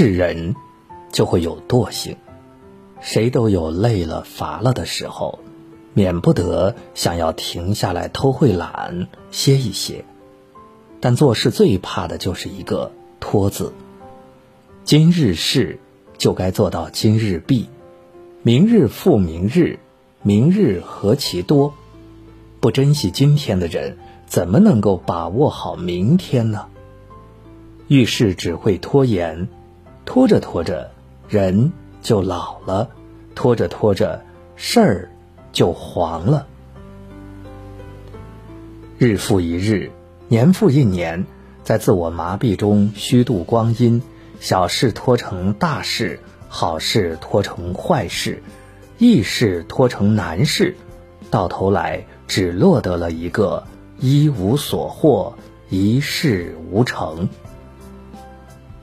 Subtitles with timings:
[0.00, 0.54] 是人，
[1.10, 2.16] 就会有惰性。
[3.00, 5.40] 谁都有累了、乏了的时候，
[5.92, 10.04] 免不得想要停下来偷会懒、歇一歇。
[11.00, 13.72] 但做事最怕的就是一个“拖”字。
[14.84, 15.80] 今日事
[16.16, 17.68] 就该做到今日毕，
[18.44, 19.80] 明日复明日，
[20.22, 21.74] 明日何其多。
[22.60, 26.66] 不珍惜今天的人，怎么能够把握好明天呢？
[27.88, 29.48] 遇事只会拖延。
[30.08, 30.90] 拖着拖着，
[31.28, 32.88] 人就老了；
[33.34, 34.24] 拖着拖着，
[34.56, 35.10] 事儿
[35.52, 36.46] 就黄了。
[38.96, 39.90] 日复一日，
[40.26, 41.26] 年复一年，
[41.62, 44.00] 在自我麻痹中虚度光阴，
[44.40, 48.42] 小事拖成大事，好事拖成坏事，
[48.96, 50.74] 易事拖成难事，
[51.30, 53.62] 到头来只落得了一个
[53.98, 55.34] 一无所获，
[55.68, 57.28] 一事无成。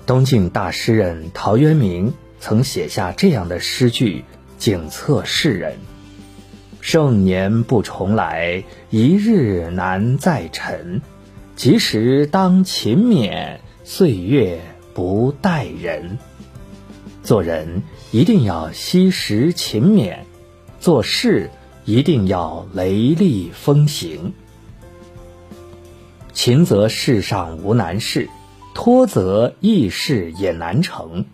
[0.06, 4.24] 东晋大诗人陶渊明曾写下这样的诗句，
[4.60, 5.80] 景策世人
[6.80, 11.02] ：“盛年不重来，一日难再晨。
[11.56, 14.62] 及时当勤勉，岁月
[14.94, 16.20] 不待人。”
[17.24, 17.82] 做人
[18.12, 20.18] 一定要惜时勤勉，
[20.80, 21.50] 做事
[21.84, 24.34] 一定要雷厉风行。
[26.32, 28.30] 勤则世上无难事。
[28.76, 31.26] 拖则易事也难成。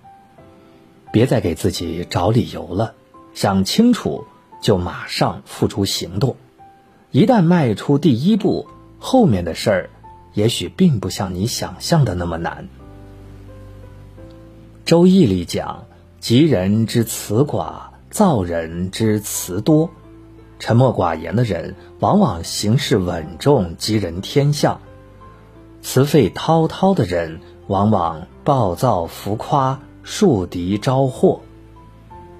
[1.11, 2.93] 别再给自己找理由了，
[3.33, 4.25] 想清楚
[4.61, 6.37] 就马上付出行动。
[7.09, 8.67] 一旦迈出第一步，
[8.99, 9.89] 后面的事儿
[10.33, 12.69] 也许并不像你想象的那么难。
[14.85, 15.85] 《周易》里讲
[16.21, 19.89] ：“吉人之辞寡，躁人之辞多。”
[20.59, 24.79] 沉默寡言的人，往往行事稳重，吉人天相。
[25.81, 31.41] 辞费滔滔的人，往往暴躁浮夸，树敌招祸。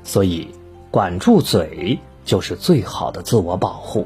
[0.03, 0.47] 所以，
[0.89, 4.01] 管住嘴就是最好的自我保护。《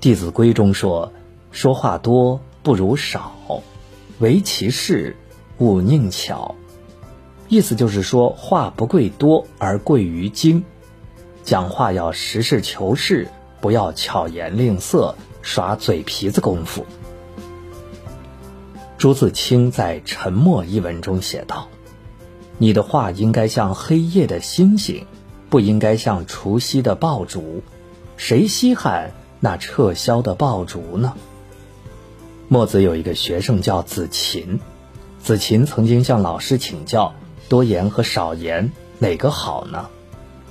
[0.00, 1.12] 弟子规》中说
[1.52, 3.32] ：“说话多不如少，
[4.18, 5.16] 唯其事，
[5.58, 6.54] 勿佞巧。”
[7.48, 10.64] 意思就是说话不贵多，而贵于精。
[11.44, 13.28] 讲话要实事求是，
[13.60, 16.86] 不要巧言令色，耍嘴皮子功夫。
[19.02, 21.66] 朱自清在《沉默》一文中写道
[22.58, 25.08] ：“你的话应该像黑夜的星星，
[25.50, 27.64] 不应该像除夕的爆竹。
[28.16, 29.10] 谁稀罕
[29.40, 31.14] 那撤销的爆竹呢？”
[32.46, 34.60] 墨子有一个学生叫子琴，
[35.18, 37.12] 子琴曾经向老师请教：
[37.48, 38.70] 多言和少言
[39.00, 39.88] 哪个好呢？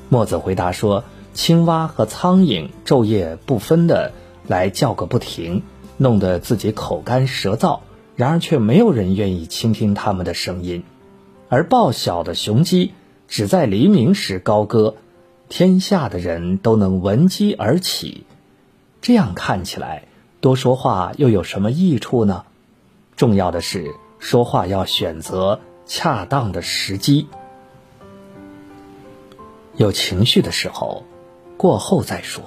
[0.10, 4.12] 墨子回答说：“青蛙和苍蝇昼夜不分的
[4.46, 5.64] 来叫个不停，
[5.96, 7.80] 弄得自己口干舌燥。”
[8.16, 10.84] 然而却没有人愿意倾听他们的声音，
[11.50, 12.94] 而报晓的雄鸡
[13.28, 14.96] 只在黎明时高歌，
[15.50, 18.26] 天下的人都能闻鸡而起。
[19.02, 20.04] 这样看起来，
[20.42, 22.46] 多说话又有什么益处呢？
[23.16, 27.28] 重要的是说话要选择恰当的时机。
[29.78, 31.06] 有情绪的时候，
[31.58, 32.42] 过后再说；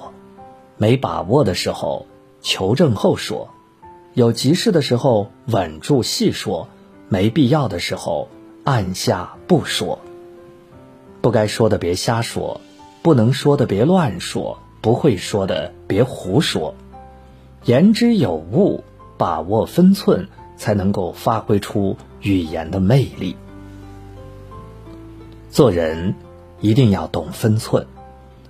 [0.77, 2.05] 没把握的时候，
[2.41, 3.49] 求证后说。
[4.15, 6.69] 有急事的时候稳住细说，
[7.09, 8.29] 没必要的时候
[8.63, 9.99] 按下不说。
[11.19, 12.61] 不该说的别瞎说，
[13.01, 16.75] 不能说的别乱说，不会说的别胡说。
[17.65, 18.85] 言之有物，
[19.17, 23.35] 把握分寸，才能够发挥出语言的魅力。
[25.49, 26.15] 做人
[26.61, 27.85] 一定要懂分寸，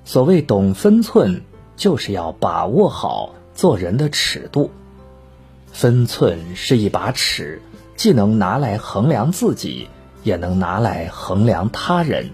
[0.04, 1.42] 所谓懂分寸，
[1.76, 4.70] 就是要把握好做人的尺度。
[5.76, 7.62] 分寸是一把尺，
[7.98, 9.90] 既能拿来衡量自己，
[10.24, 12.30] 也能拿来衡量他人。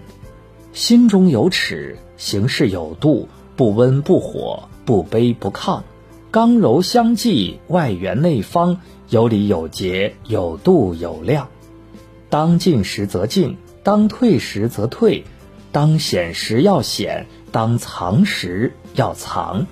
[0.72, 5.82] 心中有尺，行事有度，不温不火，不卑不亢，
[6.30, 11.48] 刚柔相济，外圆内方，有理有节，有度有量。
[12.30, 15.24] 当进时则进，当退时则退，
[15.72, 19.66] 当显时要显，当藏时要藏。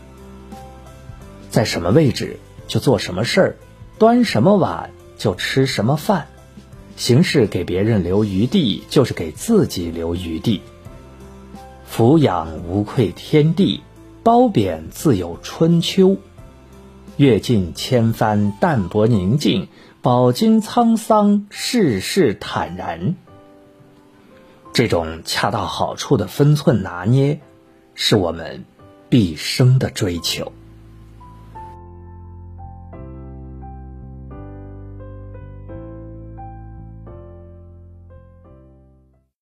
[1.50, 2.40] 在什么位置？
[2.70, 3.56] 就做什么事儿，
[3.99, 6.28] 端什么碗就吃什么饭，
[6.96, 10.62] 行事给别人留余地，就是给自己留余地。
[11.84, 13.82] 俯仰无愧天地，
[14.22, 16.17] 褒贬自有春秋。
[17.17, 19.66] 阅尽千帆，淡泊宁静，
[20.00, 23.16] 饱经沧桑，世事坦然。
[24.73, 27.40] 这种恰到好处的分寸拿捏，
[27.94, 28.64] 是我们
[29.08, 30.52] 毕生的追求。